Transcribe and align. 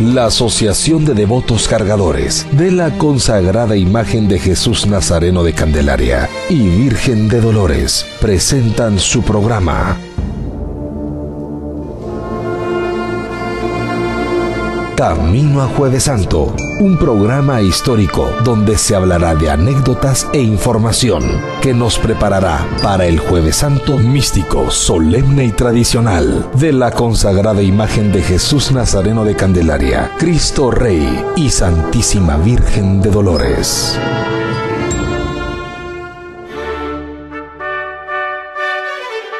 la 0.00 0.26
Asociación 0.26 1.04
de 1.04 1.14
Devotos 1.14 1.66
Cargadores 1.66 2.46
de 2.52 2.70
la 2.70 2.96
consagrada 2.98 3.76
imagen 3.76 4.28
de 4.28 4.38
Jesús 4.38 4.86
Nazareno 4.86 5.42
de 5.42 5.52
Candelaria 5.54 6.28
y 6.48 6.68
Virgen 6.68 7.28
de 7.28 7.40
Dolores 7.40 8.06
presentan 8.20 8.98
su 8.98 9.22
programa 9.22 9.98
Camino 14.98 15.62
a 15.62 15.68
Jueves 15.68 16.02
Santo, 16.02 16.52
un 16.80 16.98
programa 16.98 17.62
histórico 17.62 18.32
donde 18.42 18.76
se 18.76 18.96
hablará 18.96 19.36
de 19.36 19.48
anécdotas 19.48 20.26
e 20.32 20.40
información 20.40 21.22
que 21.62 21.72
nos 21.72 22.00
preparará 22.00 22.66
para 22.82 23.06
el 23.06 23.20
Jueves 23.20 23.58
Santo 23.58 23.96
místico, 23.96 24.72
solemne 24.72 25.44
y 25.44 25.52
tradicional 25.52 26.50
de 26.54 26.72
la 26.72 26.90
consagrada 26.90 27.62
imagen 27.62 28.10
de 28.10 28.22
Jesús 28.22 28.72
Nazareno 28.72 29.24
de 29.24 29.36
Candelaria, 29.36 30.10
Cristo 30.18 30.72
Rey 30.72 31.24
y 31.36 31.48
Santísima 31.48 32.36
Virgen 32.36 33.00
de 33.00 33.10
Dolores. 33.12 33.96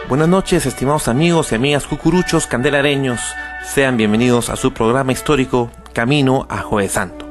Buenas 0.08 0.28
noches, 0.28 0.64
estimados 0.64 1.06
amigos 1.06 1.52
y 1.52 1.56
amigas 1.56 1.86
cucuruchos 1.86 2.46
candelareños. 2.46 3.20
Sean 3.62 3.98
bienvenidos 3.98 4.48
a 4.48 4.56
su 4.56 4.72
programa 4.72 5.12
histórico 5.12 5.70
Camino 5.92 6.46
a 6.48 6.62
Jueves 6.62 6.92
Santo. 6.92 7.26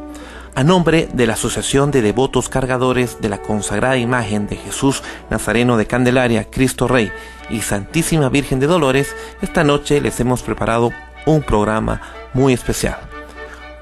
A 0.54 0.64
nombre 0.64 1.10
de 1.12 1.26
la 1.26 1.34
Asociación 1.34 1.90
de 1.90 2.04
Devotos 2.04 2.50
Cargadores 2.50 3.20
de 3.20 3.30
la 3.30 3.42
consagrada 3.42 3.98
imagen 3.98 4.46
de 4.46 4.58
Jesús 4.58 5.02
Nazareno 5.32 5.76
de 5.76 5.88
Candelaria, 5.88 6.52
Cristo 6.52 6.88
Rey 6.88 7.12
y 7.50 7.62
Santísima 7.62 8.30
Virgen 8.30 8.60
de 8.60 8.68
Dolores, 8.68 9.16
esta 9.42 9.64
noche 9.64 10.00
les 10.00 10.20
hemos 10.20 10.44
preparado 10.44 10.92
un 11.26 11.42
programa 11.42 12.00
muy 12.36 12.54
especial. 12.54 13.00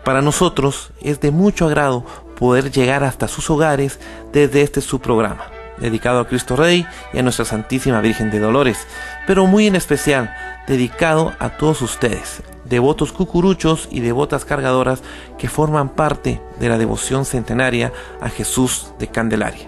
Para 0.06 0.22
nosotros 0.22 0.92
es 1.02 1.20
de 1.20 1.32
mucho 1.32 1.66
agrado 1.66 2.06
poder 2.40 2.72
llegar 2.72 3.04
hasta 3.04 3.28
sus 3.28 3.50
hogares 3.50 4.00
desde 4.32 4.62
este 4.62 4.80
su 4.80 5.02
programa, 5.02 5.48
dedicado 5.78 6.20
a 6.20 6.28
Cristo 6.28 6.56
Rey 6.56 6.86
y 7.14 7.20
a 7.20 7.24
nuestra 7.24 7.46
Santísima 7.46 8.02
Virgen 8.02 8.32
de 8.32 8.40
Dolores, 8.40 8.88
pero 9.28 9.46
muy 9.46 9.68
en 9.68 9.76
especial 9.76 10.34
dedicado 10.68 11.34
a 11.40 11.50
todos 11.50 11.82
ustedes, 11.82 12.42
devotos 12.66 13.12
cucuruchos 13.12 13.88
y 13.92 14.00
devotas 14.00 14.46
cargadoras 14.46 15.02
que 15.38 15.50
forman 15.50 15.90
parte 15.90 16.42
de 16.60 16.70
la 16.70 16.78
devoción 16.78 17.26
centenaria 17.26 17.92
a 18.22 18.30
Jesús 18.30 18.94
de 19.00 19.08
Candelaria, 19.08 19.68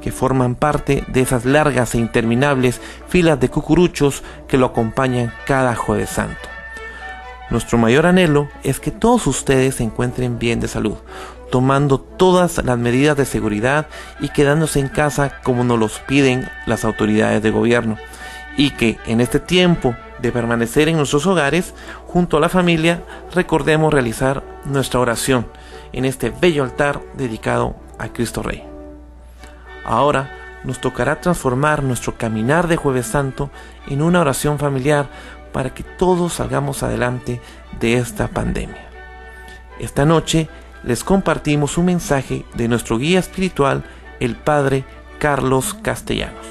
que 0.00 0.12
forman 0.12 0.54
parte 0.54 1.04
de 1.08 1.20
esas 1.20 1.44
largas 1.44 1.94
e 1.94 1.98
interminables 1.98 2.80
filas 3.08 3.38
de 3.38 3.48
cucuruchos 3.48 4.22
que 4.48 4.58
lo 4.58 4.66
acompañan 4.66 5.32
cada 5.46 5.76
jueves 5.76 6.10
santo. 6.10 6.48
Nuestro 7.50 7.76
mayor 7.76 8.06
anhelo 8.06 8.48
es 8.62 8.80
que 8.80 8.90
todos 8.90 9.26
ustedes 9.26 9.74
se 9.74 9.84
encuentren 9.84 10.38
bien 10.38 10.58
de 10.58 10.68
salud, 10.68 10.96
tomando 11.52 12.00
todas 12.00 12.64
las 12.64 12.78
medidas 12.78 13.14
de 13.14 13.26
seguridad 13.26 13.86
y 14.20 14.30
quedándose 14.30 14.80
en 14.80 14.88
casa 14.88 15.34
como 15.42 15.64
nos 15.64 15.78
los 15.78 15.98
piden 15.98 16.48
las 16.64 16.82
autoridades 16.82 17.42
de 17.42 17.50
gobierno, 17.50 17.98
y 18.56 18.70
que 18.70 18.98
en 19.06 19.20
este 19.20 19.38
tiempo 19.38 19.94
de 20.18 20.32
permanecer 20.32 20.88
en 20.88 20.96
nuestros 20.96 21.26
hogares, 21.26 21.74
junto 22.06 22.38
a 22.38 22.40
la 22.40 22.48
familia, 22.48 23.02
recordemos 23.34 23.92
realizar 23.92 24.42
nuestra 24.64 25.00
oración 25.00 25.46
en 25.92 26.06
este 26.06 26.30
bello 26.30 26.64
altar 26.64 27.02
dedicado 27.18 27.76
a 27.98 28.08
Cristo 28.08 28.42
Rey. 28.42 28.64
Ahora 29.84 30.30
nos 30.64 30.80
tocará 30.80 31.20
transformar 31.20 31.82
nuestro 31.82 32.16
caminar 32.16 32.66
de 32.66 32.76
jueves 32.76 33.08
santo 33.08 33.50
en 33.88 34.00
una 34.00 34.22
oración 34.22 34.58
familiar 34.58 35.10
para 35.52 35.74
que 35.74 35.82
todos 35.82 36.32
salgamos 36.32 36.82
adelante 36.82 37.42
de 37.78 37.98
esta 37.98 38.28
pandemia. 38.28 38.88
Esta 39.78 40.06
noche 40.06 40.48
les 40.84 41.04
compartimos 41.04 41.78
un 41.78 41.86
mensaje 41.86 42.44
de 42.54 42.68
nuestro 42.68 42.98
guía 42.98 43.18
espiritual, 43.18 43.84
el 44.20 44.36
Padre 44.36 44.84
Carlos 45.18 45.74
Castellanos. 45.74 46.46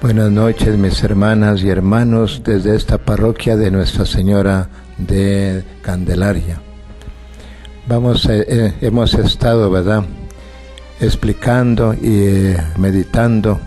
Buenas 0.00 0.30
noches 0.30 0.76
mis 0.76 1.02
hermanas 1.02 1.62
y 1.62 1.70
hermanos 1.70 2.42
desde 2.44 2.76
esta 2.76 2.98
parroquia 2.98 3.56
de 3.56 3.70
Nuestra 3.70 4.04
Señora 4.04 4.68
de 4.98 5.64
Candelaria. 5.80 6.60
Vamos, 7.88 8.26
eh, 8.26 8.44
eh, 8.46 8.74
hemos 8.82 9.14
estado. 9.14 9.72
Explicando 11.00 11.94
y 11.94 11.98
eh, 12.04 12.56
meditando 12.78 13.58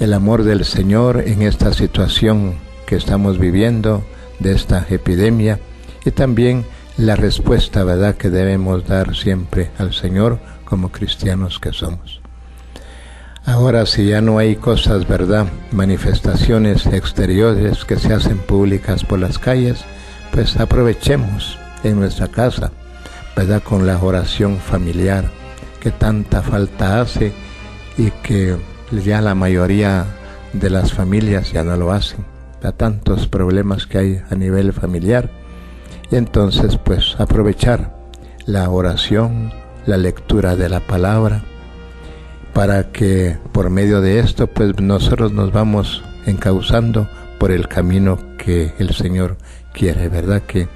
el 0.00 0.12
amor 0.14 0.44
del 0.44 0.64
Señor 0.64 1.22
en 1.26 1.42
esta 1.42 1.72
situación 1.72 2.54
que 2.88 2.96
estamos 2.96 3.38
viviendo 3.38 4.02
de 4.38 4.52
esta 4.52 4.86
epidemia 4.88 5.60
y 6.06 6.10
también 6.10 6.64
la 6.96 7.16
respuesta, 7.16 7.84
¿verdad?, 7.84 8.14
que 8.14 8.30
debemos 8.30 8.86
dar 8.86 9.14
siempre 9.14 9.70
al 9.76 9.92
Señor 9.92 10.38
como 10.64 10.90
cristianos 10.90 11.58
que 11.58 11.74
somos. 11.74 12.22
Ahora 13.44 13.84
si 13.84 14.06
ya 14.06 14.22
no 14.22 14.38
hay 14.38 14.56
cosas, 14.56 15.06
¿verdad? 15.06 15.48
Manifestaciones 15.70 16.86
exteriores 16.86 17.84
que 17.84 17.96
se 17.96 18.14
hacen 18.14 18.38
públicas 18.38 19.04
por 19.04 19.18
las 19.18 19.38
calles, 19.38 19.84
pues 20.32 20.56
aprovechemos 20.56 21.58
en 21.84 22.00
nuestra 22.00 22.28
casa, 22.28 22.72
¿verdad? 23.36 23.62
Con 23.62 23.86
la 23.86 23.98
oración 23.98 24.56
familiar 24.56 25.30
que 25.80 25.90
tanta 25.90 26.40
falta 26.40 27.02
hace 27.02 27.34
y 27.98 28.10
que 28.22 28.56
ya 29.04 29.20
la 29.20 29.34
mayoría 29.34 30.06
de 30.54 30.70
las 30.70 30.94
familias 30.94 31.52
ya 31.52 31.62
no 31.62 31.76
lo 31.76 31.92
hacen. 31.92 32.37
A 32.62 32.72
tantos 32.72 33.28
problemas 33.28 33.86
que 33.86 33.98
hay 33.98 34.22
a 34.30 34.34
nivel 34.34 34.72
familiar. 34.72 35.30
Y 36.10 36.16
entonces 36.16 36.76
pues 36.76 37.16
aprovechar 37.18 37.96
la 38.46 38.68
oración, 38.70 39.52
la 39.86 39.96
lectura 39.96 40.56
de 40.56 40.68
la 40.68 40.80
palabra, 40.80 41.42
para 42.54 42.90
que 42.90 43.36
por 43.52 43.70
medio 43.70 44.00
de 44.00 44.18
esto 44.18 44.46
pues 44.46 44.80
nosotros 44.80 45.32
nos 45.32 45.52
vamos 45.52 46.02
encauzando 46.26 47.08
por 47.38 47.52
el 47.52 47.68
camino 47.68 48.18
que 48.36 48.72
el 48.78 48.94
Señor 48.94 49.36
quiere, 49.72 50.08
¿verdad? 50.08 50.42
Que 50.42 50.68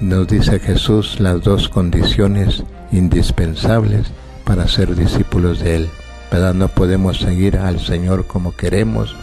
nos 0.00 0.26
dice 0.28 0.60
Jesús 0.60 1.20
las 1.20 1.42
dos 1.42 1.68
condiciones 1.68 2.62
indispensables 2.92 4.06
para 4.44 4.68
ser 4.68 4.94
discípulos 4.94 5.60
de 5.60 5.76
Él, 5.76 5.90
¿verdad? 6.30 6.54
No 6.54 6.68
podemos 6.68 7.18
seguir 7.18 7.58
al 7.58 7.80
Señor 7.80 8.26
como 8.26 8.56
queremos, 8.56 9.14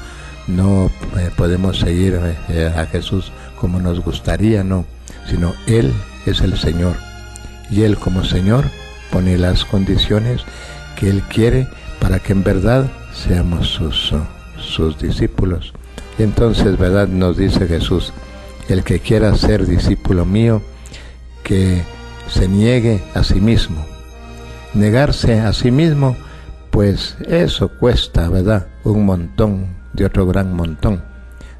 no 0.47 0.91
eh, 1.17 1.31
podemos 1.35 1.79
seguir 1.79 2.19
eh, 2.49 2.73
a 2.75 2.85
Jesús 2.85 3.31
como 3.59 3.79
nos 3.79 4.01
gustaría, 4.01 4.63
no, 4.63 4.85
sino 5.29 5.53
Él 5.67 5.93
es 6.25 6.41
el 6.41 6.57
Señor 6.57 6.95
y 7.69 7.83
Él 7.83 7.97
como 7.97 8.23
Señor 8.23 8.65
pone 9.11 9.37
las 9.37 9.65
condiciones 9.65 10.41
que 10.95 11.09
Él 11.09 11.21
quiere 11.23 11.67
para 11.99 12.19
que 12.19 12.33
en 12.33 12.43
verdad 12.43 12.91
seamos 13.13 13.67
sus, 13.67 14.13
sus 14.59 14.99
discípulos. 14.99 15.73
Y 16.17 16.23
entonces, 16.23 16.77
¿verdad? 16.77 17.07
Nos 17.07 17.37
dice 17.37 17.67
Jesús, 17.67 18.13
el 18.69 18.83
que 18.83 18.99
quiera 18.99 19.35
ser 19.35 19.65
discípulo 19.65 20.25
mío, 20.25 20.61
que 21.43 21.83
se 22.29 22.47
niegue 22.47 23.03
a 23.13 23.23
sí 23.23 23.41
mismo. 23.41 23.85
Negarse 24.73 25.39
a 25.39 25.53
sí 25.53 25.71
mismo, 25.71 26.15
pues 26.71 27.15
eso 27.27 27.69
cuesta, 27.69 28.29
¿verdad? 28.29 28.67
Un 28.83 29.05
montón, 29.05 29.74
de 29.95 30.05
otro 30.05 30.25
gran 30.25 30.53
montón. 30.53 31.03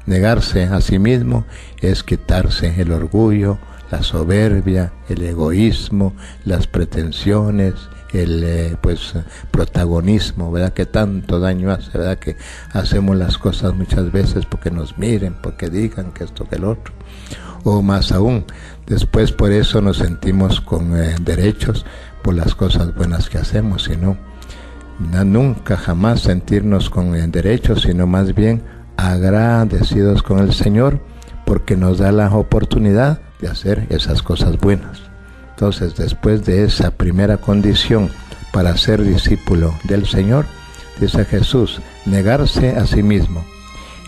Negarse 0.06 0.64
a 0.64 0.80
sí 0.80 0.98
mismo 0.98 1.46
es 1.80 2.02
quitarse 2.02 2.80
el 2.80 2.92
orgullo, 2.92 3.58
la 3.90 4.02
soberbia, 4.02 4.92
el 5.08 5.22
egoísmo, 5.22 6.14
las 6.44 6.66
pretensiones, 6.66 7.74
el 8.12 8.44
eh, 8.44 8.76
pues 8.80 9.14
protagonismo, 9.50 10.50
¿verdad? 10.50 10.72
Que 10.72 10.86
tanto 10.86 11.40
daño 11.40 11.70
hace, 11.70 11.96
¿verdad? 11.96 12.18
Que 12.18 12.36
hacemos 12.72 13.16
las 13.16 13.38
cosas 13.38 13.74
muchas 13.74 14.12
veces 14.12 14.46
porque 14.46 14.70
nos 14.70 14.96
miren, 14.98 15.34
porque 15.42 15.70
digan 15.70 16.12
que 16.12 16.24
esto 16.24 16.44
que 16.44 16.56
el 16.56 16.64
otro. 16.64 16.94
O 17.64 17.82
más 17.82 18.12
aún, 18.12 18.44
después 18.86 19.32
por 19.32 19.50
eso 19.50 19.80
nos 19.80 19.98
sentimos 19.98 20.60
con 20.60 20.96
eh, 20.96 21.16
derechos 21.20 21.84
por 22.22 22.34
las 22.34 22.54
cosas 22.54 22.94
buenas 22.94 23.28
que 23.28 23.38
hacemos, 23.38 23.84
sino 23.84 24.16
nunca 24.98 25.76
jamás 25.76 26.20
sentirnos 26.20 26.90
con 26.90 27.14
eh, 27.14 27.26
derechos, 27.26 27.82
sino 27.82 28.06
más 28.06 28.34
bien 28.34 28.62
agradecidos 28.96 30.22
con 30.22 30.38
el 30.38 30.52
Señor 30.52 31.00
porque 31.44 31.76
nos 31.76 31.98
da 31.98 32.12
la 32.12 32.34
oportunidad 32.34 33.20
de 33.40 33.48
hacer 33.48 33.86
esas 33.90 34.22
cosas 34.22 34.58
buenas. 34.58 35.00
Entonces, 35.50 35.96
después 35.96 36.44
de 36.44 36.64
esa 36.64 36.90
primera 36.90 37.36
condición 37.38 38.10
para 38.52 38.76
ser 38.76 39.02
discípulo 39.02 39.74
del 39.84 40.06
Señor, 40.06 40.46
dice 41.00 41.24
Jesús, 41.24 41.80
negarse 42.04 42.70
a 42.70 42.86
sí 42.86 43.02
mismo. 43.02 43.44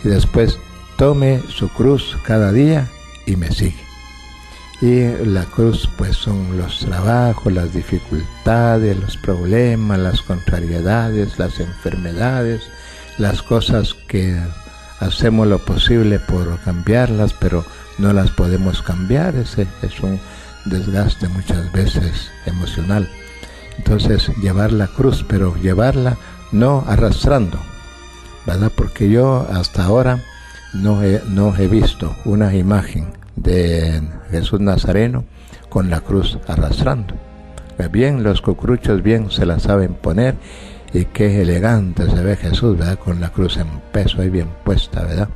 Y 0.04 0.08
después, 0.08 0.58
tome 0.96 1.40
su 1.48 1.68
cruz 1.68 2.16
cada 2.24 2.52
día 2.52 2.88
y 3.24 3.36
me 3.36 3.50
sigue. 3.50 3.87
Y 4.80 5.08
la 5.26 5.44
cruz 5.44 5.88
pues 5.96 6.16
son 6.16 6.56
los 6.56 6.78
trabajos, 6.80 7.52
las 7.52 7.72
dificultades, 7.72 8.96
los 8.96 9.16
problemas, 9.16 9.98
las 9.98 10.22
contrariedades, 10.22 11.38
las 11.38 11.58
enfermedades, 11.58 12.62
las 13.18 13.42
cosas 13.42 13.94
que 14.06 14.40
hacemos 15.00 15.48
lo 15.48 15.58
posible 15.58 16.20
por 16.20 16.60
cambiarlas, 16.60 17.32
pero 17.34 17.64
no 17.98 18.12
las 18.12 18.30
podemos 18.30 18.80
cambiar. 18.82 19.34
Ese 19.34 19.66
es 19.82 19.98
un 20.00 20.20
desgaste 20.64 21.26
muchas 21.28 21.72
veces 21.72 22.30
emocional. 22.46 23.10
Entonces, 23.78 24.30
llevar 24.40 24.72
la 24.72 24.86
cruz, 24.86 25.24
pero 25.28 25.56
llevarla 25.56 26.16
no 26.52 26.84
arrastrando, 26.86 27.58
¿verdad? 28.46 28.70
Porque 28.74 29.10
yo 29.10 29.46
hasta 29.52 29.84
ahora 29.84 30.22
no 30.72 31.02
he, 31.02 31.20
no 31.26 31.56
he 31.56 31.66
visto 31.66 32.16
una 32.24 32.54
imagen 32.54 33.17
de 33.42 34.02
Jesús 34.30 34.60
Nazareno 34.60 35.24
con 35.68 35.90
la 35.90 36.00
cruz 36.00 36.38
arrastrando. 36.46 37.14
Bien, 37.92 38.22
los 38.22 38.42
cucruchos 38.42 39.02
bien 39.02 39.30
se 39.30 39.46
la 39.46 39.58
saben 39.60 39.94
poner 39.94 40.34
y 40.92 41.04
qué 41.04 41.42
elegante 41.42 42.10
se 42.10 42.22
ve 42.22 42.36
Jesús, 42.36 42.76
¿verdad? 42.76 42.98
Con 42.98 43.20
la 43.20 43.30
cruz 43.30 43.56
en 43.56 43.68
peso 43.92 44.20
ahí 44.20 44.30
bien 44.30 44.48
puesta, 44.64 45.04
¿verdad? 45.04 45.28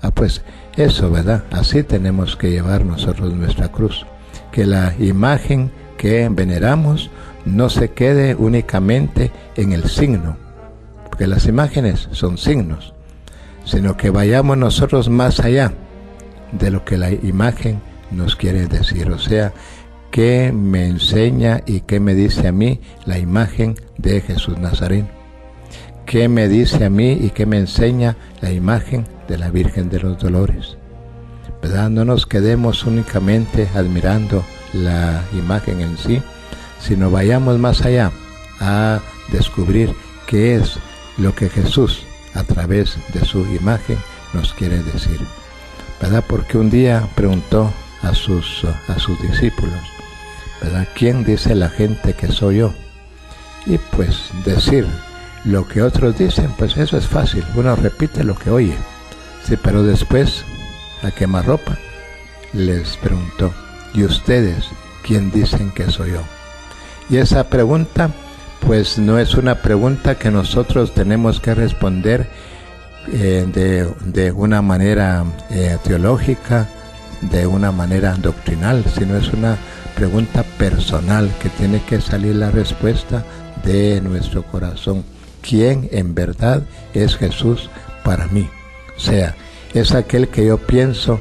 Ah, 0.00 0.10
pues 0.10 0.42
eso, 0.76 1.10
¿verdad? 1.10 1.44
Así 1.50 1.82
tenemos 1.82 2.36
que 2.36 2.50
llevar 2.50 2.84
nosotros 2.84 3.32
nuestra 3.34 3.70
cruz. 3.70 4.06
Que 4.50 4.64
la 4.66 4.94
imagen 4.98 5.70
que 5.98 6.28
veneramos 6.30 7.10
no 7.44 7.68
se 7.68 7.90
quede 7.90 8.34
únicamente 8.34 9.30
en 9.56 9.72
el 9.72 9.84
signo, 9.84 10.36
porque 11.04 11.26
las 11.26 11.46
imágenes 11.46 12.08
son 12.12 12.38
signos, 12.38 12.94
sino 13.64 13.96
que 13.96 14.10
vayamos 14.10 14.56
nosotros 14.56 15.08
más 15.08 15.40
allá 15.40 15.72
de 16.52 16.70
lo 16.70 16.84
que 16.84 16.98
la 16.98 17.10
imagen 17.10 17.80
nos 18.10 18.36
quiere 18.36 18.66
decir. 18.66 19.10
O 19.10 19.18
sea, 19.18 19.52
qué 20.10 20.52
me 20.52 20.86
enseña 20.86 21.62
y 21.66 21.80
qué 21.80 22.00
me 22.00 22.14
dice 22.14 22.48
a 22.48 22.52
mí 22.52 22.80
la 23.06 23.18
imagen 23.18 23.74
de 23.98 24.20
Jesús 24.20 24.58
Nazareno. 24.58 25.08
¿Qué 26.06 26.28
me 26.28 26.48
dice 26.48 26.84
a 26.84 26.90
mí 26.90 27.12
y 27.12 27.30
qué 27.30 27.46
me 27.46 27.58
enseña 27.58 28.16
la 28.40 28.52
imagen 28.52 29.06
de 29.28 29.38
la 29.38 29.50
Virgen 29.50 29.88
de 29.88 30.00
los 30.00 30.18
Dolores? 30.18 30.76
¿Verdad? 31.62 31.90
No 31.90 32.04
nos 32.04 32.26
quedemos 32.26 32.84
únicamente 32.84 33.68
admirando 33.74 34.44
la 34.72 35.22
imagen 35.32 35.80
en 35.80 35.96
sí, 35.96 36.20
sino 36.80 37.10
vayamos 37.10 37.58
más 37.58 37.82
allá 37.82 38.10
a 38.60 39.00
descubrir 39.30 39.94
qué 40.26 40.56
es 40.56 40.78
lo 41.18 41.34
que 41.34 41.48
Jesús 41.48 42.02
a 42.34 42.42
través 42.42 42.98
de 43.14 43.24
su 43.24 43.40
imagen 43.54 43.96
nos 44.34 44.52
quiere 44.54 44.82
decir. 44.82 45.20
¿Verdad? 46.02 46.24
Porque 46.26 46.58
un 46.58 46.68
día 46.68 47.08
preguntó 47.14 47.72
a 48.02 48.12
sus, 48.12 48.66
a 48.88 48.98
sus 48.98 49.22
discípulos, 49.22 49.78
¿verdad? 50.60 50.88
¿Quién 50.96 51.24
dice 51.24 51.54
la 51.54 51.68
gente 51.68 52.12
que 52.14 52.26
soy 52.26 52.58
yo? 52.58 52.74
Y 53.66 53.78
pues 53.78 54.30
decir 54.44 54.84
lo 55.44 55.68
que 55.68 55.80
otros 55.80 56.18
dicen, 56.18 56.52
pues 56.58 56.76
eso 56.76 56.98
es 56.98 57.06
fácil, 57.06 57.44
uno 57.54 57.76
repite 57.76 58.24
lo 58.24 58.34
que 58.34 58.50
oye. 58.50 58.76
Sí, 59.44 59.56
pero 59.56 59.84
después, 59.84 60.44
a 61.02 61.42
ropa 61.42 61.78
les 62.52 62.96
preguntó, 62.96 63.54
¿y 63.94 64.02
ustedes 64.02 64.66
quién 65.04 65.30
dicen 65.30 65.70
que 65.70 65.88
soy 65.88 66.12
yo? 66.12 66.22
Y 67.10 67.18
esa 67.18 67.48
pregunta, 67.48 68.10
pues 68.66 68.98
no 68.98 69.20
es 69.20 69.34
una 69.34 69.62
pregunta 69.62 70.16
que 70.16 70.32
nosotros 70.32 70.94
tenemos 70.94 71.38
que 71.38 71.54
responder 71.54 72.28
eh, 73.08 73.46
de, 74.04 74.32
una 74.32 74.62
manera 74.62 75.24
eh, 75.50 75.76
teológica, 75.82 76.68
de 77.20 77.46
una 77.46 77.72
manera 77.72 78.14
doctrinal, 78.14 78.84
sino 78.96 79.16
es 79.16 79.32
una 79.32 79.56
pregunta 79.94 80.44
personal 80.58 81.30
que 81.40 81.48
tiene 81.48 81.82
que 81.82 82.00
salir 82.00 82.36
la 82.36 82.50
respuesta 82.50 83.24
de 83.64 84.00
nuestro 84.00 84.42
corazón. 84.44 85.04
¿Quién 85.40 85.88
en 85.92 86.14
verdad 86.14 86.62
es 86.94 87.16
Jesús 87.16 87.70
para 88.04 88.26
mí? 88.28 88.48
O 88.96 89.00
sea, 89.00 89.34
es 89.74 89.92
aquel 89.92 90.28
que 90.28 90.46
yo 90.46 90.58
pienso 90.58 91.20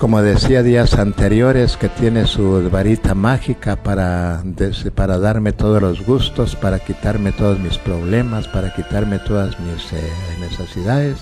como 0.00 0.22
decía 0.22 0.62
días 0.62 0.94
anteriores, 0.94 1.76
que 1.76 1.90
tiene 1.90 2.26
su 2.26 2.70
varita 2.70 3.14
mágica 3.14 3.76
para, 3.76 4.42
para 4.94 5.18
darme 5.18 5.52
todos 5.52 5.82
los 5.82 6.06
gustos, 6.06 6.56
para 6.56 6.78
quitarme 6.78 7.32
todos 7.32 7.58
mis 7.58 7.76
problemas, 7.76 8.48
para 8.48 8.72
quitarme 8.72 9.18
todas 9.18 9.60
mis 9.60 9.92
eh, 9.92 10.10
necesidades, 10.40 11.18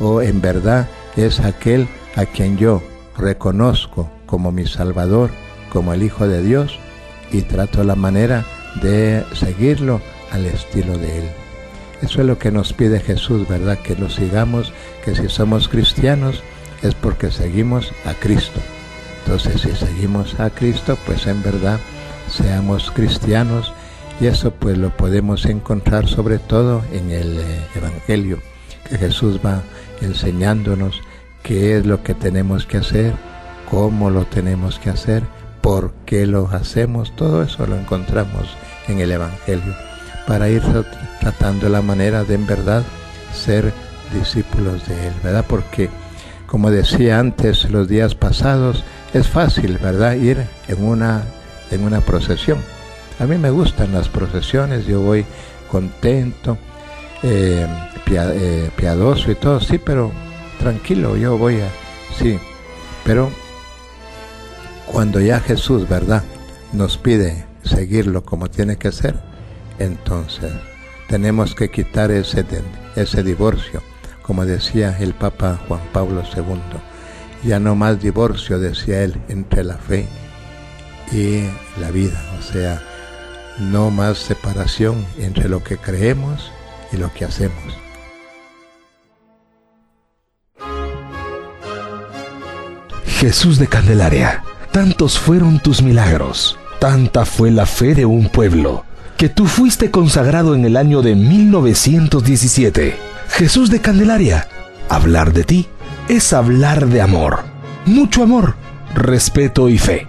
o 0.00 0.22
en 0.22 0.40
verdad 0.40 0.88
es 1.14 1.40
aquel 1.40 1.88
a 2.16 2.24
quien 2.24 2.56
yo 2.56 2.82
reconozco 3.18 4.10
como 4.24 4.50
mi 4.50 4.66
Salvador, 4.66 5.30
como 5.70 5.92
el 5.92 6.02
Hijo 6.02 6.26
de 6.26 6.42
Dios, 6.42 6.78
y 7.30 7.42
trato 7.42 7.84
la 7.84 7.96
manera 7.96 8.46
de 8.80 9.26
seguirlo 9.34 10.00
al 10.32 10.46
estilo 10.46 10.96
de 10.96 11.18
Él. 11.18 11.24
Eso 12.00 12.22
es 12.22 12.26
lo 12.26 12.38
que 12.38 12.50
nos 12.50 12.72
pide 12.72 12.98
Jesús, 12.98 13.46
¿verdad? 13.46 13.78
Que 13.78 13.94
lo 13.94 14.08
sigamos, 14.08 14.72
que 15.04 15.14
si 15.14 15.28
somos 15.28 15.68
cristianos, 15.68 16.42
es 16.82 16.94
porque 16.94 17.30
seguimos 17.30 17.92
a 18.04 18.14
Cristo. 18.14 18.60
Entonces, 19.24 19.60
si 19.62 19.72
seguimos 19.72 20.38
a 20.38 20.50
Cristo, 20.50 20.96
pues 21.04 21.26
en 21.26 21.42
verdad 21.42 21.80
seamos 22.28 22.90
cristianos 22.90 23.72
y 24.20 24.26
eso 24.26 24.52
pues 24.52 24.78
lo 24.78 24.96
podemos 24.96 25.44
encontrar 25.46 26.08
sobre 26.08 26.38
todo 26.38 26.82
en 26.92 27.10
el 27.10 27.38
eh, 27.38 27.66
Evangelio, 27.74 28.38
que 28.88 28.98
Jesús 28.98 29.40
va 29.44 29.62
enseñándonos 30.00 31.00
qué 31.42 31.76
es 31.76 31.86
lo 31.86 32.02
que 32.02 32.14
tenemos 32.14 32.66
que 32.66 32.78
hacer, 32.78 33.14
cómo 33.70 34.10
lo 34.10 34.24
tenemos 34.24 34.78
que 34.78 34.90
hacer, 34.90 35.22
por 35.60 35.92
qué 36.06 36.26
lo 36.26 36.48
hacemos, 36.48 37.14
todo 37.16 37.42
eso 37.42 37.66
lo 37.66 37.76
encontramos 37.76 38.48
en 38.88 39.00
el 39.00 39.10
Evangelio, 39.10 39.74
para 40.26 40.48
ir 40.48 40.62
tratando 41.20 41.68
la 41.68 41.82
manera 41.82 42.24
de 42.24 42.34
en 42.34 42.46
verdad 42.46 42.84
ser 43.34 43.72
discípulos 44.14 44.86
de 44.86 45.08
Él, 45.08 45.14
¿verdad? 45.22 45.44
Porque 45.48 45.90
como 46.46 46.70
decía 46.70 47.18
antes 47.18 47.70
los 47.70 47.88
días 47.88 48.14
pasados, 48.14 48.84
es 49.12 49.28
fácil, 49.28 49.78
¿verdad?, 49.78 50.14
ir 50.14 50.46
en 50.68 50.84
una, 50.84 51.24
en 51.70 51.84
una 51.84 52.00
procesión. 52.00 52.58
A 53.18 53.24
mí 53.24 53.36
me 53.36 53.50
gustan 53.50 53.92
las 53.92 54.08
procesiones, 54.08 54.86
yo 54.86 55.00
voy 55.00 55.24
contento, 55.70 56.58
eh, 57.22 57.66
eh, 58.10 58.70
piadoso 58.76 59.30
y 59.30 59.34
todo, 59.34 59.60
sí, 59.60 59.78
pero 59.78 60.12
tranquilo, 60.58 61.16
yo 61.16 61.36
voy 61.36 61.60
a, 61.60 61.68
sí, 62.18 62.38
pero 63.04 63.30
cuando 64.86 65.20
ya 65.20 65.40
Jesús, 65.40 65.88
¿verdad?, 65.88 66.22
nos 66.72 66.98
pide 66.98 67.46
seguirlo 67.64 68.24
como 68.24 68.48
tiene 68.48 68.76
que 68.76 68.92
ser, 68.92 69.16
entonces 69.78 70.52
tenemos 71.08 71.54
que 71.54 71.70
quitar 71.70 72.10
ese, 72.10 72.44
ese 72.94 73.22
divorcio 73.22 73.82
como 74.26 74.44
decía 74.44 74.96
el 74.98 75.14
Papa 75.14 75.58
Juan 75.68 75.80
Pablo 75.92 76.22
II. 76.36 76.80
Ya 77.44 77.60
no 77.60 77.76
más 77.76 78.00
divorcio, 78.00 78.58
decía 78.58 79.04
él, 79.04 79.14
entre 79.28 79.62
la 79.62 79.76
fe 79.76 80.08
y 81.12 81.44
la 81.80 81.92
vida. 81.92 82.20
O 82.38 82.42
sea, 82.42 82.82
no 83.58 83.90
más 83.90 84.18
separación 84.18 85.06
entre 85.18 85.48
lo 85.48 85.62
que 85.62 85.76
creemos 85.76 86.50
y 86.92 86.96
lo 86.96 87.12
que 87.14 87.24
hacemos. 87.24 87.54
Jesús 93.06 93.58
de 93.58 93.68
Candelaria, 93.68 94.42
tantos 94.72 95.18
fueron 95.18 95.60
tus 95.60 95.82
milagros, 95.82 96.58
tanta 96.80 97.24
fue 97.24 97.50
la 97.50 97.64
fe 97.64 97.94
de 97.94 98.04
un 98.04 98.28
pueblo, 98.28 98.84
que 99.16 99.28
tú 99.28 99.46
fuiste 99.46 99.90
consagrado 99.90 100.54
en 100.54 100.64
el 100.64 100.76
año 100.76 101.00
de 101.00 101.14
1917 101.14 103.15
Jesús 103.28 103.70
de 103.70 103.80
Candelaria, 103.80 104.48
hablar 104.88 105.32
de 105.32 105.44
ti 105.44 105.68
es 106.08 106.32
hablar 106.32 106.86
de 106.86 107.02
amor. 107.02 107.40
Mucho 107.84 108.22
amor, 108.22 108.54
respeto 108.94 109.68
y 109.68 109.78
fe. 109.78 110.06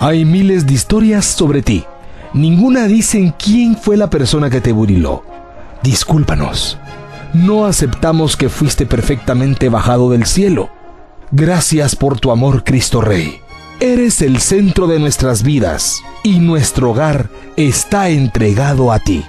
Hay 0.00 0.24
miles 0.24 0.66
de 0.66 0.74
historias 0.74 1.26
sobre 1.26 1.62
ti. 1.62 1.84
Ninguna 2.32 2.86
dicen 2.86 3.34
quién 3.38 3.76
fue 3.76 3.96
la 3.96 4.08
persona 4.08 4.48
que 4.50 4.60
te 4.60 4.72
buriló. 4.72 5.24
Discúlpanos. 5.82 6.78
No 7.34 7.66
aceptamos 7.66 8.36
que 8.36 8.48
fuiste 8.48 8.86
perfectamente 8.86 9.68
bajado 9.68 10.10
del 10.10 10.24
cielo. 10.24 10.70
Gracias 11.30 11.94
por 11.94 12.18
tu 12.20 12.30
amor, 12.30 12.64
Cristo 12.64 13.00
Rey. 13.00 13.40
Eres 13.80 14.22
el 14.22 14.40
centro 14.40 14.86
de 14.86 14.98
nuestras 14.98 15.42
vidas 15.42 16.00
y 16.22 16.38
nuestro 16.38 16.92
hogar 16.92 17.28
está 17.56 18.08
entregado 18.08 18.92
a 18.92 18.98
ti 18.98 19.24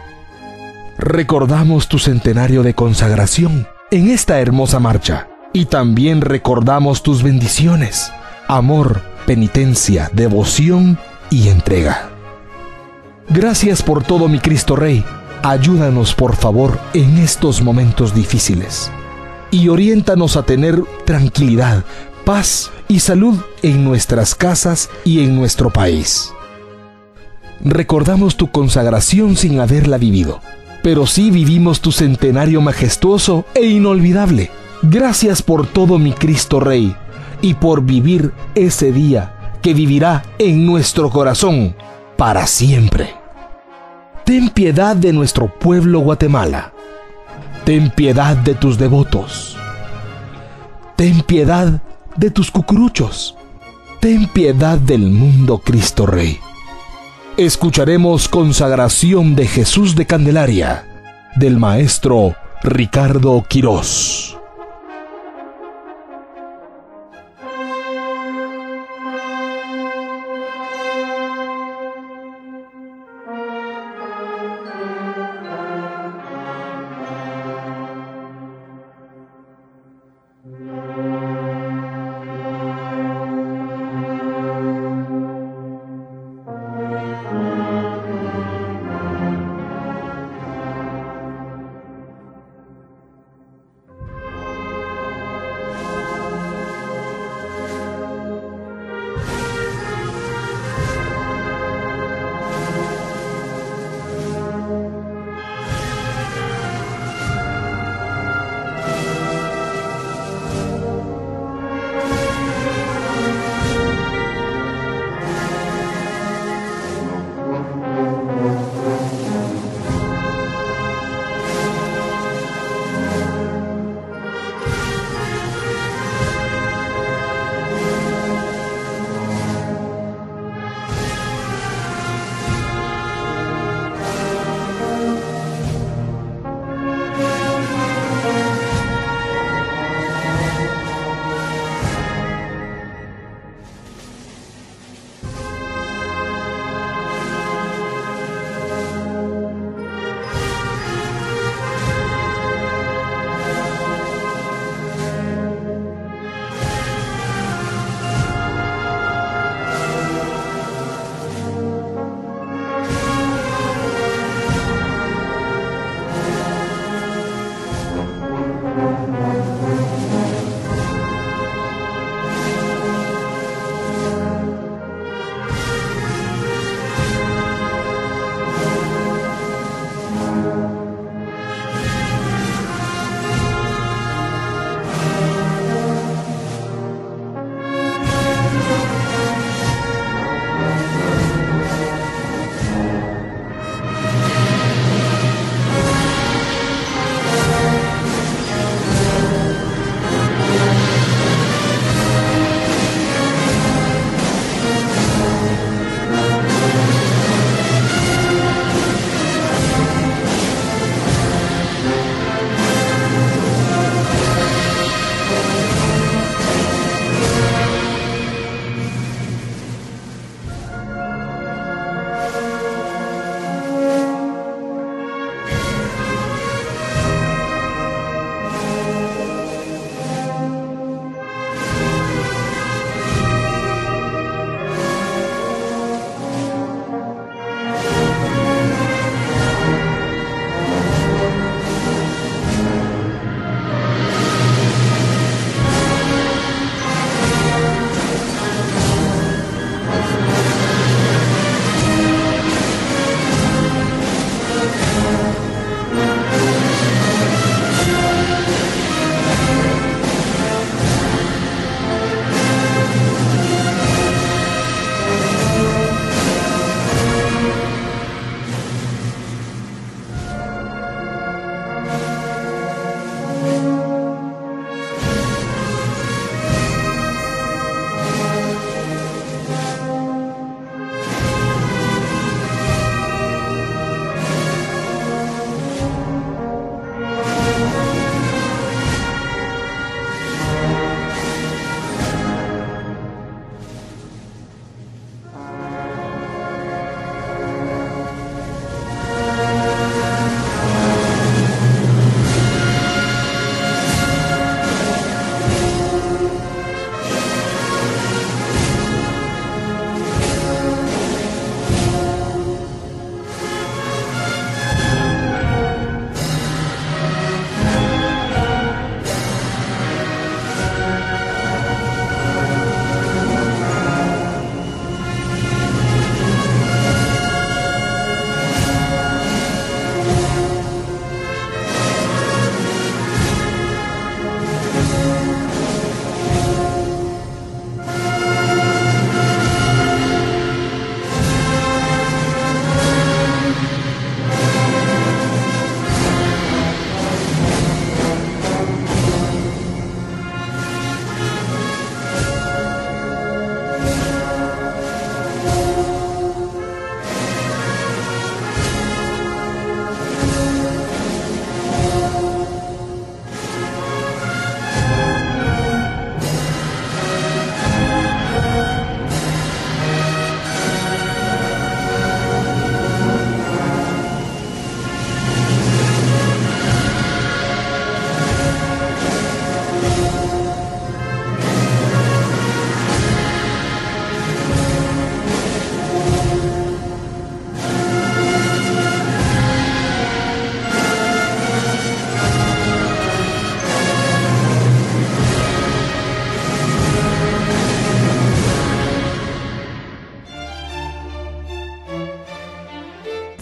recordamos 0.98 1.88
tu 1.88 2.00
centenario 2.00 2.64
de 2.64 2.74
consagración 2.74 3.68
en 3.92 4.10
esta 4.10 4.40
hermosa 4.40 4.80
marcha 4.80 5.28
y 5.54 5.66
también 5.66 6.22
recordamos 6.22 7.04
tus 7.04 7.24
bendiciones, 7.24 8.12
amor, 8.48 9.02
penitencia, 9.26 10.10
devoción 10.14 10.98
y 11.30 11.50
entrega. 11.50 12.10
Gracias 13.30 13.84
por 13.84 14.04
todo 14.04 14.28
mi 14.28 14.40
Cristo 14.40 14.76
Rey. 14.76 15.06
Ayúdanos 15.44 16.16
por 16.16 16.36
favor 16.36 16.80
en 16.94 17.18
estos 17.18 17.62
momentos 17.62 18.14
difíciles 18.16 18.92
y 19.52 19.70
oriéntanos 19.70 20.36
a 20.36 20.44
tener 20.44 20.82
tranquilidad, 21.06 21.84
paz 22.26 22.72
y 22.88 23.02
salud 23.02 23.40
en 23.62 23.84
nuestras 23.84 24.34
casas 24.34 24.90
y 25.06 25.24
en 25.24 25.36
nuestro 25.36 25.70
país. 25.70 26.34
Recordamos 27.64 28.36
tu 28.36 28.52
consagración 28.52 29.36
sin 29.36 29.60
haberla 29.60 29.98
vivido 29.98 30.42
pero 30.84 31.06
sí 31.06 31.32
vivimos 31.32 31.82
tu 31.82 31.92
centenario 31.92 32.62
majestuoso 32.62 33.46
e 33.54 33.66
inolvidable. 33.66 34.52
Gracias 34.84 35.42
por 35.42 35.68
todo 35.68 35.98
mi 35.98 36.14
Cristo 36.14 36.60
Rey 36.60 36.96
y 37.42 37.56
por 37.56 37.84
vivir 37.84 38.32
ese 38.56 38.92
día 38.92 39.52
que 39.62 39.74
vivirá 39.74 40.24
en 40.38 40.66
nuestro 40.66 41.10
corazón 41.10 41.76
para 42.16 42.48
siempre. 42.48 43.14
Ten 44.24 44.50
piedad 44.50 44.96
de 44.96 45.14
nuestro 45.14 45.48
pueblo 45.48 46.00
Guatemala. 46.00 46.74
Ten 47.66 47.90
piedad 47.92 48.36
de 48.38 48.56
tus 48.56 48.78
devotos. 48.78 49.58
Ten 50.96 51.22
piedad 51.22 51.82
de 52.16 52.32
tus 52.32 52.52
cucuruchos. 52.52 53.36
Ten 54.00 54.28
piedad 54.28 54.78
del 54.78 55.12
mundo 55.12 55.60
Cristo 55.60 56.06
Rey. 56.06 56.40
Escucharemos 57.38 58.28
consagración 58.28 59.36
de 59.36 59.46
Jesús 59.46 59.96
de 59.96 60.08
Candelaria 60.08 60.88
del 61.36 61.60
maestro 61.60 62.36
Ricardo 62.64 63.46
Quirós. 63.48 64.40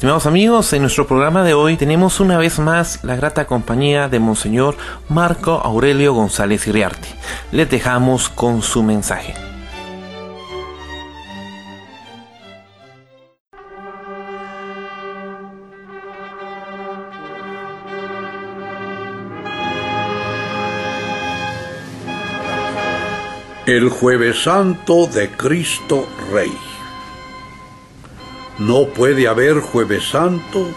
Estimados 0.06 0.28
amigos, 0.28 0.72
en 0.74 0.82
nuestro 0.84 1.08
programa 1.08 1.44
de 1.44 1.56
hoy 1.56 1.78
tenemos 1.78 2.20
una 2.20 2.38
vez 2.38 2.60
más 2.60 3.04
la 3.04 3.16
grata 3.16 3.48
compañía 3.48 4.08
de 4.08 4.20
Monseñor 4.20 4.78
Marco 5.10 5.54
Aurelio 5.54 6.14
González 6.14 6.68
Iriarte. 6.68 7.08
Les 7.52 7.68
dejamos 7.68 8.30
con 8.30 8.62
su 8.62 8.84
mensaje. 8.84 9.34
El 23.66 23.90
jueves 23.90 24.44
santo 24.44 25.08
de 25.08 25.32
Cristo 25.32 26.08
Rey. 26.32 26.65
No 28.60 28.88
puede 28.88 29.28
haber 29.28 29.60
jueves 29.60 30.10
santo 30.10 30.70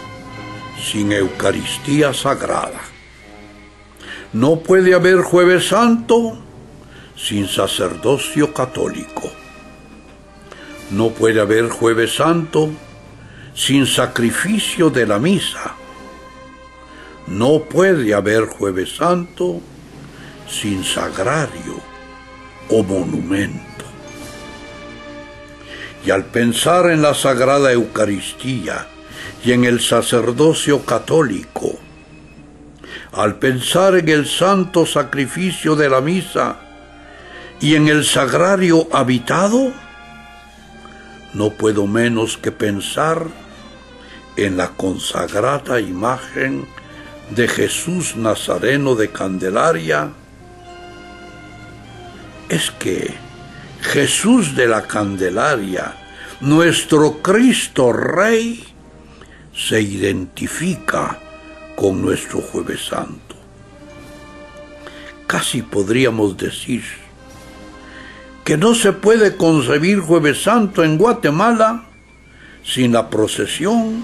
sin 0.81 1.13
Eucaristía 1.13 2.13
Sagrada. 2.13 2.81
No 4.33 4.59
puede 4.59 4.93
haber 4.93 5.21
jueves 5.21 5.69
santo 5.69 6.37
sin 7.15 7.47
sacerdocio 7.47 8.53
católico. 8.53 9.31
No 10.91 11.09
puede 11.09 11.39
haber 11.39 11.69
jueves 11.69 12.15
santo 12.15 12.69
sin 13.53 13.85
sacrificio 13.85 14.89
de 14.89 15.07
la 15.07 15.17
misa. 15.17 15.75
No 17.27 17.63
puede 17.63 18.13
haber 18.13 18.45
jueves 18.45 18.97
santo 18.97 19.61
sin 20.49 20.83
sagrario 20.83 21.79
o 22.69 22.83
monumento. 22.83 23.88
Al 26.09 26.25
pensar 26.25 26.89
en 26.89 27.01
la 27.01 27.13
Sagrada 27.13 27.71
Eucaristía 27.71 28.87
y 29.43 29.51
en 29.51 29.65
el 29.65 29.79
sacerdocio 29.79 30.83
católico, 30.83 31.77
al 33.11 33.35
pensar 33.35 33.95
en 33.95 34.09
el 34.09 34.25
santo 34.25 34.85
sacrificio 34.85 35.75
de 35.75 35.89
la 35.89 36.01
misa 36.01 36.57
y 37.59 37.75
en 37.75 37.87
el 37.87 38.05
sagrario 38.05 38.87
habitado, 38.91 39.71
no 41.33 41.51
puedo 41.51 41.85
menos 41.85 42.37
que 42.37 42.51
pensar 42.51 43.27
en 44.35 44.57
la 44.57 44.69
consagrada 44.69 45.79
imagen 45.79 46.65
de 47.29 47.47
Jesús 47.47 48.15
Nazareno 48.15 48.95
de 48.95 49.09
Candelaria, 49.09 50.09
es 52.49 52.71
que 52.71 53.28
Jesús 53.81 54.55
de 54.55 54.67
la 54.67 54.83
Candelaria, 54.83 55.95
nuestro 56.41 57.21
Cristo 57.21 57.91
Rey, 57.93 58.63
se 59.55 59.81
identifica 59.81 61.19
con 61.75 62.01
nuestro 62.01 62.41
jueves 62.41 62.85
santo. 62.85 63.35
Casi 65.27 65.61
podríamos 65.61 66.37
decir 66.37 66.83
que 68.43 68.57
no 68.57 68.73
se 68.73 68.93
puede 68.93 69.37
concebir 69.37 69.99
jueves 69.99 70.41
santo 70.41 70.83
en 70.83 70.97
Guatemala 70.97 71.85
sin 72.63 72.93
la 72.93 73.09
procesión 73.09 74.03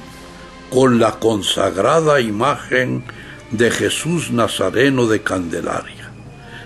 con 0.69 0.99
la 0.99 1.13
consagrada 1.19 2.19
imagen 2.21 3.03
de 3.51 3.71
Jesús 3.71 4.31
Nazareno 4.31 5.07
de 5.07 5.21
Candelaria. 5.21 6.11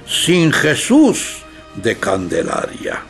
Sin 0.08 0.52
Jesús 0.52 1.43
de 1.75 1.97
Candelaria. 1.97 3.01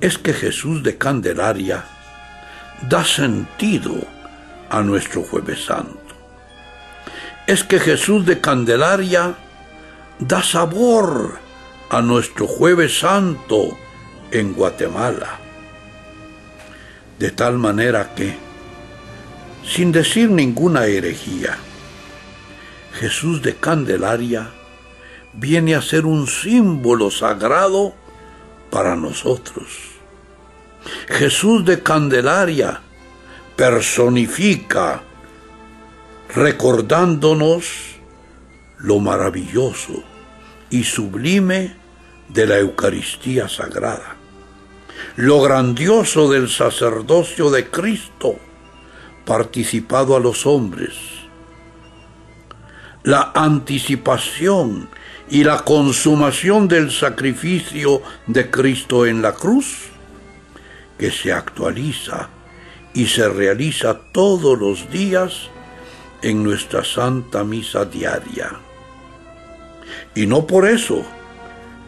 Es 0.00 0.18
que 0.18 0.32
Jesús 0.32 0.82
de 0.82 0.96
Candelaria 0.96 1.84
da 2.88 3.04
sentido 3.04 3.94
a 4.70 4.82
nuestro 4.82 5.22
jueves 5.22 5.64
santo. 5.64 5.98
Es 7.46 7.64
que 7.64 7.78
Jesús 7.78 8.24
de 8.24 8.40
Candelaria 8.40 9.34
da 10.18 10.42
sabor 10.42 11.38
a 11.90 12.00
nuestro 12.00 12.46
jueves 12.46 13.00
santo 13.00 13.76
en 14.30 14.54
Guatemala. 14.54 15.38
De 17.18 17.30
tal 17.32 17.58
manera 17.58 18.14
que, 18.14 18.36
sin 19.66 19.92
decir 19.92 20.30
ninguna 20.30 20.86
herejía, 20.86 21.58
Jesús 22.98 23.42
de 23.42 23.56
Candelaria 23.56 24.50
viene 25.32 25.74
a 25.74 25.82
ser 25.82 26.06
un 26.06 26.26
símbolo 26.26 27.10
sagrado 27.10 27.94
para 28.70 28.96
nosotros. 28.96 29.66
Jesús 31.08 31.64
de 31.64 31.82
Candelaria 31.82 32.80
personifica 33.56 35.02
recordándonos 36.34 37.66
lo 38.78 38.98
maravilloso 38.98 40.02
y 40.70 40.84
sublime 40.84 41.74
de 42.28 42.46
la 42.46 42.58
Eucaristía 42.58 43.48
Sagrada, 43.48 44.16
lo 45.16 45.42
grandioso 45.42 46.30
del 46.30 46.48
sacerdocio 46.48 47.50
de 47.50 47.68
Cristo 47.68 48.36
participado 49.24 50.16
a 50.16 50.20
los 50.20 50.46
hombres, 50.46 50.94
la 53.02 53.32
anticipación 53.34 54.88
y 55.30 55.44
la 55.44 55.58
consumación 55.64 56.66
del 56.66 56.90
sacrificio 56.90 58.02
de 58.26 58.50
Cristo 58.50 59.06
en 59.06 59.22
la 59.22 59.32
cruz, 59.32 59.86
que 60.98 61.10
se 61.10 61.32
actualiza 61.32 62.28
y 62.92 63.06
se 63.06 63.28
realiza 63.28 63.98
todos 64.12 64.58
los 64.58 64.90
días 64.90 65.48
en 66.22 66.42
nuestra 66.42 66.84
Santa 66.84 67.44
Misa 67.44 67.84
diaria. 67.84 68.50
Y 70.16 70.26
no 70.26 70.46
por 70.46 70.66
eso 70.66 71.04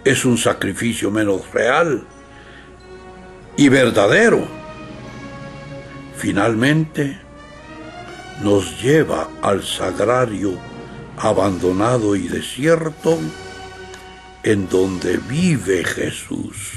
es 0.05 0.25
un 0.25 0.39
sacrificio 0.39 1.11
menos 1.11 1.43
real 1.53 2.05
y 3.57 3.69
verdadero. 3.69 4.47
Finalmente, 6.17 7.21
nos 8.41 8.81
lleva 8.81 9.29
al 9.43 9.65
sagrario 9.65 10.72
abandonado 11.23 12.17
y 12.17 12.27
desierto 12.27 13.17
en 14.43 14.69
donde 14.69 15.19
vive 15.19 15.85
Jesús. 15.85 16.73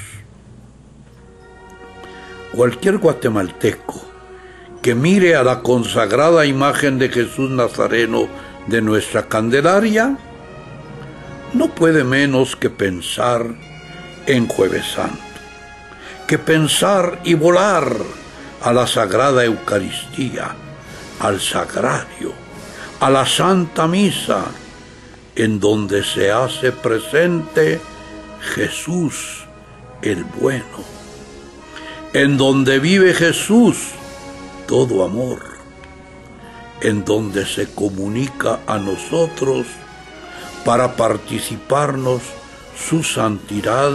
Cualquier 2.52 3.00
guatemalteco 3.00 4.06
que 4.84 4.94
mire 4.94 5.36
a 5.36 5.44
la 5.44 5.62
consagrada 5.62 6.46
imagen 6.46 7.00
de 7.00 7.10
Jesús 7.10 7.50
Nazareno 7.50 8.28
de 8.68 8.84
nuestra 8.84 9.28
Candelaria, 9.28 10.16
no 11.54 11.70
puede 11.70 12.04
menos 12.04 12.56
que 12.56 12.70
pensar 12.70 13.48
en 14.28 14.48
Jueves 14.48 14.86
Santo, 14.86 15.18
que 16.28 16.38
pensar 16.38 17.20
y 17.24 17.34
volar 17.34 17.98
a 18.62 18.74
la 18.74 18.86
Sagrada 18.86 19.44
Eucaristía, 19.44 20.56
al 21.20 21.42
Sagrario 21.42 22.45
a 23.00 23.10
la 23.10 23.26
Santa 23.26 23.88
Misa, 23.88 24.46
en 25.36 25.60
donde 25.60 26.04
se 26.04 26.32
hace 26.32 26.72
presente 26.72 27.82
Jesús 28.56 29.46
el 30.02 30.24
bueno, 30.24 30.84
en 32.14 32.38
donde 32.38 32.80
vive 32.80 33.14
Jesús 33.14 33.78
todo 34.68 35.04
amor, 35.04 35.42
en 36.82 37.04
donde 37.04 37.46
se 37.46 37.74
comunica 37.74 38.60
a 38.68 38.78
nosotros 38.78 39.68
para 40.64 40.96
participarnos 40.96 42.22
su 42.78 43.04
santidad 43.04 43.92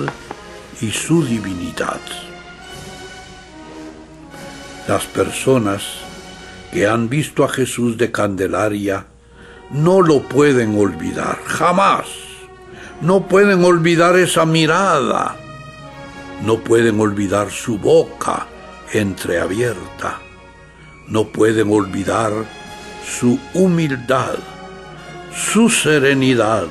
y 0.81 0.91
su 0.91 1.25
divinidad. 1.25 2.01
Las 4.87 5.05
personas 5.05 5.83
que 6.73 6.87
han 6.87 7.09
visto 7.09 7.45
a 7.45 7.49
Jesús 7.49 7.97
de 7.97 8.11
Candelaria 8.11 9.07
no 9.71 10.01
lo 10.01 10.23
pueden 10.23 10.77
olvidar, 10.79 11.39
jamás. 11.45 12.07
No 13.01 13.27
pueden 13.29 13.65
olvidar 13.65 14.17
esa 14.17 14.45
mirada, 14.45 15.37
no 16.45 16.59
pueden 16.59 17.01
olvidar 17.01 17.51
su 17.51 17.79
boca 17.79 18.47
entreabierta, 18.93 20.19
no 21.09 21.29
pueden 21.29 21.73
olvidar 21.73 22.33
su 23.07 23.39
humildad, 23.55 24.35
su 25.35 25.71
serenidad, 25.71 26.67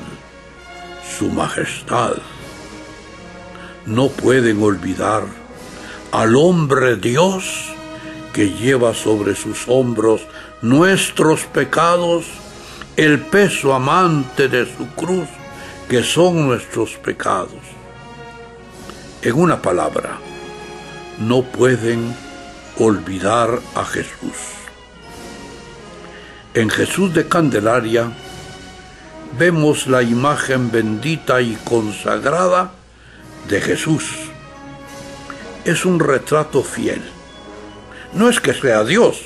su 1.18 1.30
majestad. 1.30 2.14
No 3.86 4.08
pueden 4.08 4.62
olvidar 4.62 5.24
al 6.12 6.36
hombre 6.36 6.96
Dios 6.96 7.72
que 8.32 8.50
lleva 8.50 8.94
sobre 8.94 9.34
sus 9.34 9.64
hombros 9.66 10.22
nuestros 10.62 11.44
pecados, 11.44 12.26
el 12.96 13.20
peso 13.20 13.74
amante 13.74 14.48
de 14.48 14.66
su 14.66 14.86
cruz, 14.94 15.28
que 15.88 16.02
son 16.02 16.46
nuestros 16.46 16.92
pecados. 16.96 17.60
En 19.22 19.34
una 19.34 19.60
palabra, 19.60 20.18
no 21.18 21.42
pueden 21.42 22.14
olvidar 22.78 23.60
a 23.74 23.84
Jesús. 23.84 24.36
En 26.54 26.70
Jesús 26.70 27.12
de 27.14 27.28
Candelaria 27.28 28.10
vemos 29.38 29.86
la 29.86 30.02
imagen 30.02 30.70
bendita 30.70 31.40
y 31.40 31.56
consagrada 31.64 32.72
de 33.48 33.60
Jesús. 33.60 34.04
Es 35.64 35.84
un 35.84 36.00
retrato 36.00 36.62
fiel. 36.62 37.02
No 38.12 38.28
es 38.28 38.40
que 38.40 38.54
sea 38.54 38.84
Dios, 38.84 39.20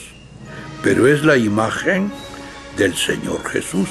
pero 0.82 1.06
es 1.06 1.24
la 1.24 1.36
imagen 1.36 2.12
del 2.76 2.94
Señor 2.96 3.42
Jesús. 3.48 3.88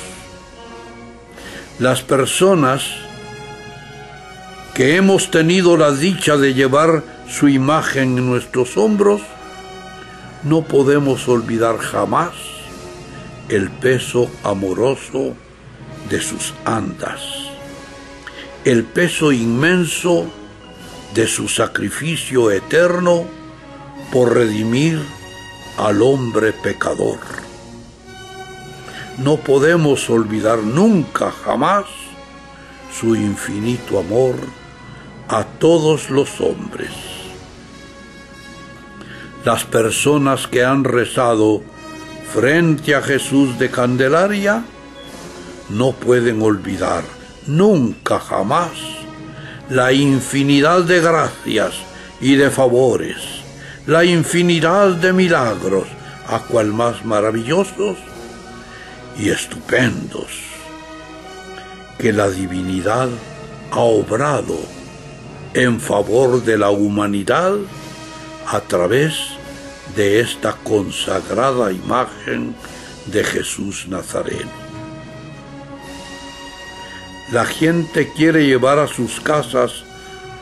Las 1.80 2.02
personas 2.02 2.84
que 4.74 4.96
hemos 4.96 5.32
tenido 5.32 5.78
la 5.78 5.92
dicha 5.92 6.38
de 6.38 6.54
llevar 6.54 7.04
su 7.28 7.48
imagen 7.48 8.18
en 8.18 8.28
nuestros 8.28 8.78
hombros, 8.78 9.22
no 10.44 10.64
podemos 10.64 11.28
olvidar 11.28 11.78
jamás 11.78 12.34
el 13.50 13.70
peso 13.72 14.30
amoroso 14.44 15.36
de 16.10 16.22
sus 16.22 16.54
andas, 16.66 17.22
el 18.66 18.84
peso 18.84 19.32
inmenso 19.32 20.28
de 21.14 21.28
su 21.28 21.48
sacrificio 21.48 22.52
eterno 22.52 23.26
por 24.14 24.36
redimir 24.36 25.02
al 25.76 26.04
hombre 26.04 26.54
pecador. 26.54 27.18
No 29.18 29.38
podemos 29.38 30.08
olvidar 30.08 30.60
nunca 30.60 31.32
jamás 31.32 31.86
su 32.92 33.16
infinito 33.16 33.98
amor 33.98 34.36
a 35.28 35.44
todos 35.44 36.12
los 36.12 36.40
hombres. 36.42 36.92
Las 39.44 39.64
personas 39.64 40.46
que 40.46 40.64
han 40.64 40.84
rezado 40.84 41.64
frente 42.32 42.94
a 42.94 43.02
Jesús 43.02 43.58
de 43.58 43.72
Candelaria 43.72 44.64
no 45.70 45.92
pueden 45.92 46.40
olvidar 46.44 47.04
nunca 47.48 48.20
jamás 48.20 48.74
la 49.70 49.92
infinidad 49.92 50.84
de 50.84 51.02
gracias 51.02 51.74
y 52.22 52.36
de 52.36 52.52
favores, 52.52 53.43
la 53.86 54.06
infinidad 54.06 54.92
de 54.92 55.12
milagros, 55.12 55.88
a 56.28 56.40
cual 56.40 56.68
más 56.68 57.04
maravillosos 57.04 57.98
y 59.18 59.30
estupendos 59.30 60.28
que 61.98 62.14
la 62.14 62.30
divinidad 62.30 63.10
ha 63.72 63.80
obrado 63.80 64.58
en 65.54 65.82
favor 65.82 66.44
de 66.44 66.58
la 66.58 66.70
humanidad 66.70 67.56
a 68.48 68.62
través 68.62 69.16
de 69.96 70.22
esta 70.22 70.54
consagrada 70.64 71.72
imagen 71.72 72.56
de 73.08 73.24
Jesús 73.24 73.88
Nazareno. 73.88 74.64
La 77.32 77.46
gente 77.46 78.12
quiere 78.14 78.46
llevar 78.46 78.80
a 78.80 78.88
sus 78.88 79.20
casas 79.20 79.84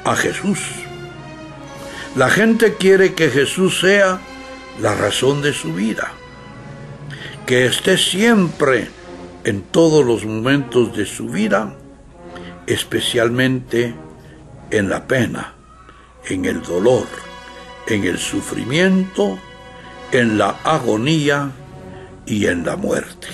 a 0.03 0.15
Jesús. 0.15 0.59
La 2.15 2.29
gente 2.29 2.73
quiere 2.73 3.13
que 3.13 3.29
Jesús 3.29 3.79
sea 3.79 4.19
la 4.81 4.93
razón 4.95 5.41
de 5.41 5.53
su 5.53 5.73
vida, 5.73 6.11
que 7.45 7.65
esté 7.65 7.97
siempre 7.97 8.89
en 9.45 9.61
todos 9.61 10.05
los 10.05 10.25
momentos 10.25 10.93
de 10.93 11.05
su 11.05 11.29
vida, 11.29 11.73
especialmente 12.67 13.95
en 14.71 14.89
la 14.89 15.07
pena, 15.07 15.53
en 16.25 16.43
el 16.43 16.61
dolor, 16.61 17.07
en 17.87 18.03
el 18.03 18.17
sufrimiento, 18.17 19.39
en 20.11 20.37
la 20.37 20.57
agonía 20.65 21.51
y 22.25 22.47
en 22.47 22.65
la 22.65 22.75
muerte. 22.75 23.27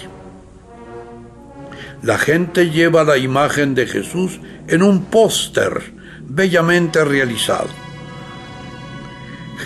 La 2.04 2.20
gente 2.20 2.70
lleva 2.70 3.04
la 3.04 3.18
imagen 3.18 3.74
de 3.74 3.88
Jesús 3.88 4.40
en 4.68 4.84
un 4.84 5.06
póster 5.06 5.94
bellamente 6.22 7.04
realizado. 7.04 7.87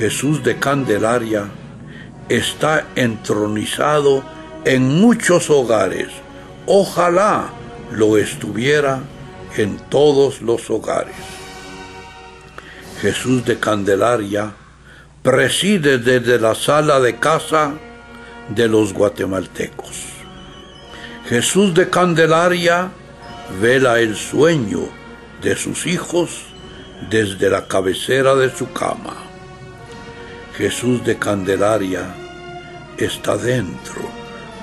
Jesús 0.02 0.44
de 0.44 0.58
Candelaria 0.58 1.46
está 2.28 2.88
entronizado 2.96 4.24
en 4.66 5.00
muchos 5.00 5.52
hogares. 5.52 6.08
Ojalá 6.66 7.54
lo 7.92 8.18
estuviera 8.18 9.02
en 9.58 9.78
todos 9.78 10.42
los 10.42 10.72
hogares. 10.72 11.14
Jesús 13.00 13.46
de 13.46 13.60
Candelaria 13.60 14.56
preside 15.22 16.00
desde 16.00 16.40
la 16.40 16.56
sala 16.56 17.00
de 17.00 17.18
casa 17.18 17.74
de 18.50 18.68
los 18.68 18.94
guatemaltecos. 18.94 20.02
Jesús 21.30 21.76
de 21.76 21.92
Candelaria 21.92 22.90
vela 23.62 24.00
el 24.00 24.16
sueño 24.16 24.80
de 25.44 25.56
sus 25.56 25.86
hijos 25.86 26.42
desde 27.12 27.52
la 27.52 27.68
cabecera 27.68 28.34
de 28.34 28.50
su 28.50 28.74
cama. 28.74 29.31
Jesús 30.56 31.04
de 31.06 31.18
Candelaria 31.18 32.14
está 32.98 33.38
dentro, 33.38 34.02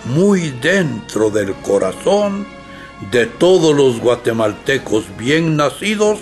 muy 0.05 0.51
dentro 0.51 1.31
del 1.31 1.55
corazón 1.55 2.47
de 3.11 3.27
todos 3.27 3.75
los 3.75 4.01
guatemaltecos 4.01 5.05
bien 5.17 5.57
nacidos 5.57 6.19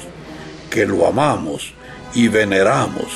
que 0.70 0.86
lo 0.86 1.06
amamos 1.06 1.72
y 2.14 2.28
veneramos, 2.28 3.06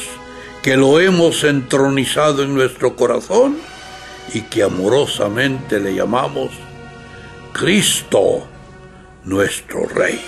que 0.62 0.76
lo 0.76 0.98
hemos 0.98 1.44
entronizado 1.44 2.42
en 2.42 2.54
nuestro 2.54 2.96
corazón 2.96 3.58
y 4.34 4.42
que 4.42 4.62
amorosamente 4.62 5.78
le 5.78 5.94
llamamos 5.94 6.50
Cristo 7.52 8.46
nuestro 9.24 9.86
Rey. 9.86 10.20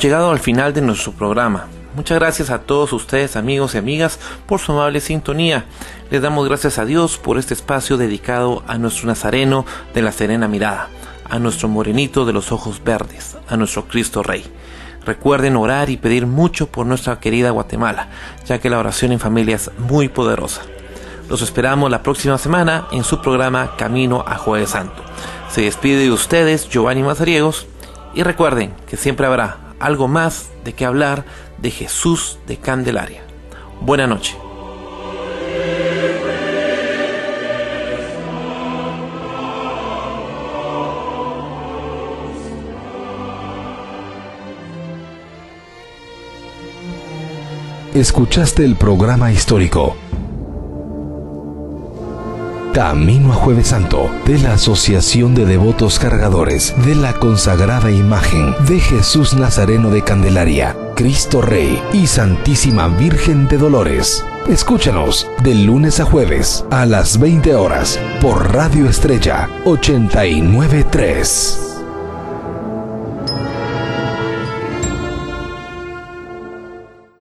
Llegado 0.00 0.32
al 0.32 0.40
final 0.40 0.74
de 0.74 0.80
nuestro 0.80 1.12
programa. 1.12 1.68
Muchas 1.94 2.18
gracias 2.18 2.50
a 2.50 2.58
todos 2.58 2.92
ustedes 2.92 3.36
amigos 3.36 3.74
y 3.74 3.78
amigas 3.78 4.18
por 4.44 4.58
su 4.58 4.72
amable 4.72 5.00
sintonía. 5.00 5.66
Les 6.10 6.20
damos 6.20 6.48
gracias 6.48 6.78
a 6.78 6.84
Dios 6.84 7.16
por 7.16 7.38
este 7.38 7.54
espacio 7.54 7.96
dedicado 7.96 8.64
a 8.66 8.76
nuestro 8.76 9.06
Nazareno 9.06 9.64
de 9.94 10.02
la 10.02 10.10
Serena 10.10 10.48
Mirada, 10.48 10.88
a 11.30 11.38
nuestro 11.38 11.68
Morenito 11.68 12.24
de 12.24 12.32
los 12.32 12.50
Ojos 12.50 12.82
Verdes, 12.82 13.36
a 13.48 13.56
nuestro 13.56 13.86
Cristo 13.86 14.24
Rey. 14.24 14.44
Recuerden 15.06 15.54
orar 15.56 15.90
y 15.90 15.96
pedir 15.96 16.26
mucho 16.26 16.66
por 16.66 16.86
nuestra 16.86 17.20
querida 17.20 17.50
Guatemala, 17.50 18.08
ya 18.46 18.58
que 18.58 18.70
la 18.70 18.80
oración 18.80 19.12
en 19.12 19.20
familia 19.20 19.56
es 19.56 19.70
muy 19.78 20.08
poderosa. 20.08 20.62
Los 21.28 21.40
esperamos 21.40 21.88
la 21.90 22.02
próxima 22.02 22.36
semana 22.38 22.88
en 22.90 23.04
su 23.04 23.22
programa 23.22 23.76
Camino 23.76 24.24
a 24.26 24.36
Jueves 24.38 24.70
Santo. 24.70 25.02
Se 25.50 25.62
despide 25.62 25.98
de 25.98 26.10
ustedes 26.10 26.68
Giovanni 26.68 27.02
Mazariegos 27.04 27.68
Y 28.16 28.22
recuerden 28.22 28.74
que 28.88 28.96
siempre 28.96 29.26
habrá 29.26 29.63
algo 29.84 30.08
más 30.08 30.50
de 30.64 30.72
qué 30.72 30.86
hablar 30.86 31.26
de 31.58 31.70
Jesús 31.70 32.38
de 32.46 32.56
Candelaria. 32.56 33.22
Buena 33.82 34.06
noche. 34.06 34.34
Escuchaste 47.92 48.64
el 48.64 48.76
programa 48.76 49.30
histórico 49.30 49.96
Camino 52.74 53.32
a 53.32 53.36
Jueves 53.36 53.68
Santo 53.68 54.10
de 54.26 54.36
la 54.38 54.54
Asociación 54.54 55.36
de 55.36 55.46
Devotos 55.46 56.00
Cargadores 56.00 56.74
de 56.84 56.96
la 56.96 57.12
consagrada 57.12 57.92
imagen 57.92 58.52
de 58.66 58.80
Jesús 58.80 59.34
Nazareno 59.34 59.90
de 59.90 60.02
Candelaria, 60.02 60.76
Cristo 60.96 61.40
Rey 61.40 61.80
y 61.92 62.08
Santísima 62.08 62.88
Virgen 62.88 63.46
de 63.46 63.58
Dolores. 63.58 64.24
Escúchanos 64.48 65.30
de 65.44 65.54
lunes 65.54 66.00
a 66.00 66.04
jueves 66.04 66.64
a 66.70 66.84
las 66.84 67.20
20 67.20 67.54
horas 67.54 68.00
por 68.20 68.52
Radio 68.52 68.88
Estrella 68.88 69.48
893. 69.64 71.63